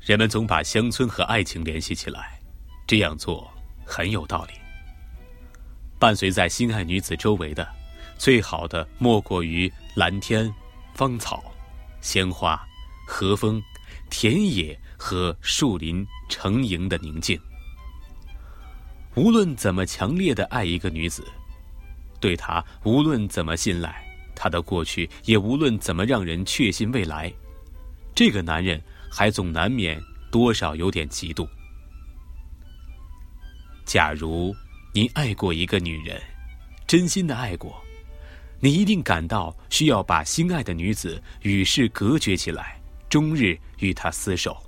[0.00, 2.40] 人们总把乡村和爱情联系起来，
[2.86, 3.48] 这样做
[3.84, 4.54] 很有道理。
[5.98, 7.68] 伴随在心爱女子周围的，
[8.16, 10.52] 最好的莫过于蓝天、
[10.94, 11.44] 芳草、
[12.00, 12.58] 鲜花、
[13.06, 13.62] 和风、
[14.08, 17.38] 田野和树林成营的宁静。
[19.16, 21.22] 无论怎么强烈的爱一个女子，
[22.18, 24.02] 对她无论怎么信赖，
[24.34, 27.30] 她的过去也无论怎么让人确信未来，
[28.14, 30.00] 这个男人还总难免
[30.30, 31.46] 多少有点嫉妒。
[33.84, 34.54] 假如。
[34.92, 36.20] 你爱过一个女人，
[36.84, 37.80] 真心的爱过，
[38.58, 44.60] 你一定感到需要把心爱的女子与世隔绝起来，终日与她厮守。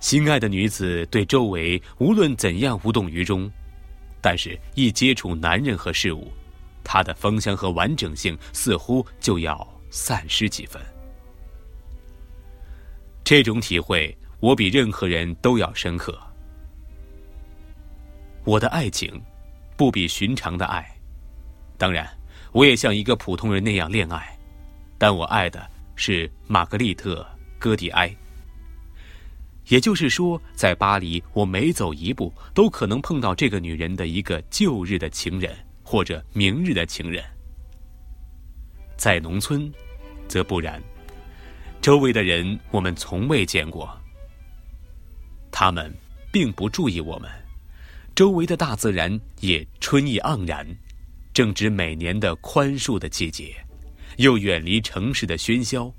[0.00, 3.50] 心爱的女子对周围无论怎样无动于衷，
[4.20, 6.30] 但是一接触男人和事物，
[6.84, 10.78] 她的芳香和完整性似乎就要散失几分。
[13.24, 16.18] 这种体会，我比任何人都要深刻。
[18.44, 19.20] 我的爱情，
[19.76, 20.84] 不比寻常的爱。
[21.78, 22.08] 当然，
[22.50, 24.36] 我也像一个普通人那样恋爱，
[24.98, 25.64] 但我爱的
[25.94, 27.22] 是玛格丽特·
[27.58, 28.14] 戈蒂埃。
[29.68, 37.24] 也就是说，在巴黎，我每走一步都可能碰到这个女人的一个旧日的情人，或者明日的情人。
[38.96, 39.72] 在农村，
[40.26, 40.82] 则不然，
[41.82, 43.90] 周围的人我们从未见过，
[45.50, 45.92] 他们
[46.30, 47.28] 并不注意我们。
[48.14, 50.64] 周围的大自然也春意盎然，
[51.34, 53.56] 正值每年的宽恕的季节，
[54.18, 55.92] 又远离城市的喧嚣。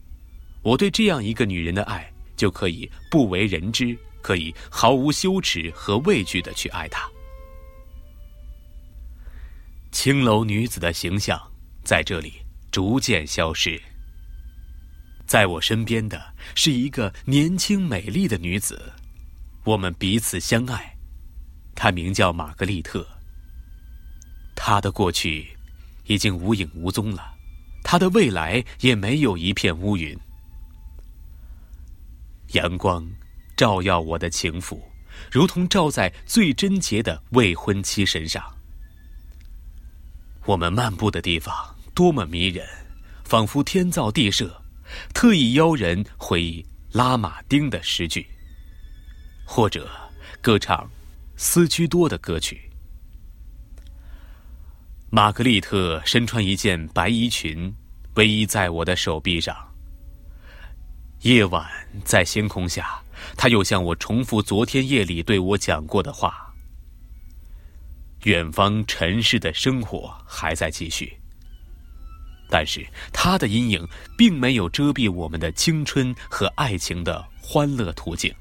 [0.61, 7.11] 我对这样一个女人的爱，就可以不为人知，可以毫无羞耻和畏惧的去爱她。
[9.91, 11.37] 青楼女子的形象
[11.83, 12.35] 在这里
[12.71, 13.77] 逐渐消失，
[15.25, 16.21] 在我身边的
[16.55, 18.93] 是一个年轻美丽的女子，
[19.63, 20.95] 我们彼此相爱。
[21.75, 23.07] 她名叫玛格丽特。
[24.55, 25.57] 她的过去
[26.05, 27.33] 已经无影无踪了，
[27.83, 30.17] 她的未来也没有一片乌云。
[32.51, 33.05] 阳光
[33.57, 34.79] 照耀我的情妇，
[35.31, 38.43] 如同照在最贞洁的未婚妻身上。
[40.45, 41.55] 我们漫步的地方
[41.95, 42.67] 多么迷人，
[43.23, 44.62] 仿佛天造地设，
[45.13, 48.25] 特意邀人回忆拉马丁的诗句，
[49.45, 49.89] 或者
[50.41, 50.89] 歌唱。
[51.35, 52.69] 斯居多的歌曲。
[55.09, 57.73] 玛格丽特身穿一件白衣裙，
[58.15, 59.55] 偎依在我的手臂上。
[61.21, 61.67] 夜晚
[62.05, 63.01] 在星空下，
[63.35, 66.53] 她又向我重复昨天夜里对我讲过的话。
[68.23, 71.17] 远方尘世的生活还在继续，
[72.53, 78.31] 但是他的阴影并没有遮蔽我们的青春和爱情的欢乐途径。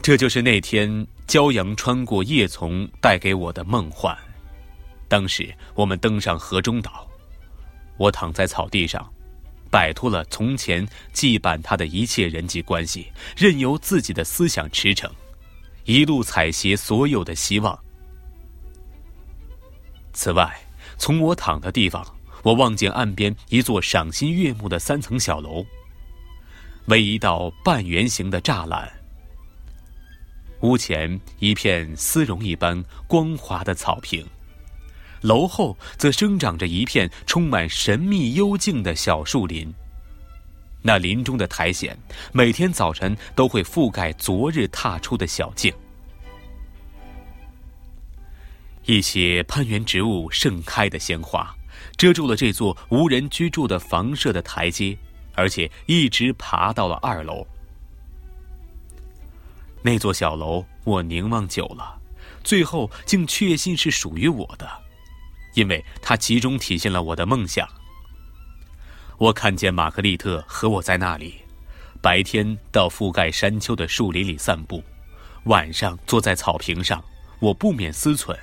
[0.00, 4.16] 这就是那天骄阳穿过叶丛带给我的梦幻。
[5.08, 7.04] 当时我们登上河中岛，
[7.96, 9.12] 我躺在草地上，
[9.72, 15.10] 摆脱了从前羁绊他的一切人际关系，任由自己的思想驰骋，
[15.84, 17.76] 一路采撷所有的希望。
[20.18, 20.52] 此外，
[20.96, 22.04] 从我躺的地方，
[22.42, 25.64] 我望见岸边一座赏心悦目的三层小楼，
[26.86, 28.92] 为一道半圆形的栅栏。
[30.62, 34.26] 屋前一片丝绒一般光滑的草坪，
[35.20, 39.72] 楼后则生长着一片充满神秘幽静的小树林。
[40.82, 41.96] 那林中的苔藓
[42.32, 45.72] 每天早晨都会覆盖昨日踏出的小径。
[48.88, 51.54] 一些攀援植物盛开的鲜花，
[51.98, 54.96] 遮住了这座无人居住的房舍的台阶，
[55.34, 57.46] 而且一直爬到了二楼。
[59.82, 62.00] 那座小楼，我凝望久了，
[62.42, 64.66] 最后竟确信是属于我的，
[65.52, 67.68] 因为它集中体现了我的梦想。
[69.18, 71.34] 我看见玛格丽特和我在那里，
[72.00, 74.82] 白天到覆盖山丘的树林里散步，
[75.44, 77.04] 晚上坐在草坪上，
[77.38, 78.34] 我不免思忖：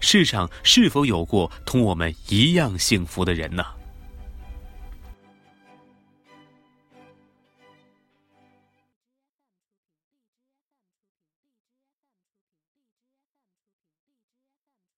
[0.00, 3.75] 世上是否有过同我们一样幸福的人呢？